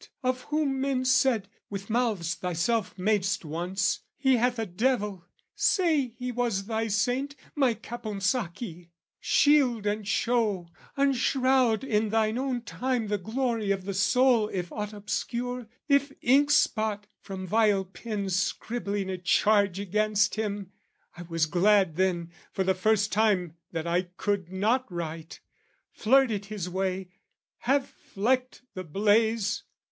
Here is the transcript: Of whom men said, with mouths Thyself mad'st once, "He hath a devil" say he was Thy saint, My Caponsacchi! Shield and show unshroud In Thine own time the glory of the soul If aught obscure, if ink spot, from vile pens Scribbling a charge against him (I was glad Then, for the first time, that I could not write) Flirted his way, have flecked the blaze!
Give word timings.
Of 0.23 0.45
whom 0.45 0.81
men 0.81 1.05
said, 1.05 1.47
with 1.69 1.87
mouths 1.91 2.33
Thyself 2.33 2.97
mad'st 2.97 3.45
once, 3.45 3.99
"He 4.17 4.37
hath 4.37 4.57
a 4.57 4.65
devil" 4.65 5.27
say 5.53 6.15
he 6.17 6.31
was 6.31 6.65
Thy 6.65 6.87
saint, 6.87 7.35
My 7.53 7.75
Caponsacchi! 7.75 8.89
Shield 9.19 9.85
and 9.85 10.07
show 10.07 10.69
unshroud 10.97 11.83
In 11.83 12.09
Thine 12.09 12.39
own 12.39 12.61
time 12.63 13.09
the 13.09 13.19
glory 13.19 13.69
of 13.69 13.85
the 13.85 13.93
soul 13.93 14.49
If 14.51 14.71
aught 14.71 14.91
obscure, 14.91 15.67
if 15.87 16.11
ink 16.23 16.49
spot, 16.49 17.05
from 17.21 17.45
vile 17.45 17.85
pens 17.85 18.35
Scribbling 18.35 19.07
a 19.07 19.19
charge 19.19 19.79
against 19.79 20.33
him 20.33 20.71
(I 21.15 21.21
was 21.21 21.45
glad 21.45 21.95
Then, 21.95 22.31
for 22.51 22.63
the 22.63 22.73
first 22.73 23.11
time, 23.11 23.53
that 23.71 23.85
I 23.85 24.07
could 24.17 24.51
not 24.51 24.91
write) 24.91 25.41
Flirted 25.91 26.45
his 26.45 26.67
way, 26.67 27.09
have 27.59 27.85
flecked 27.85 28.63
the 28.73 28.83
blaze! 28.83 29.61